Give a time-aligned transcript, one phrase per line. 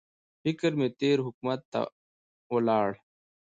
[0.41, 1.81] فکر مې تېر حکومت ته
[2.53, 2.97] ولاړی.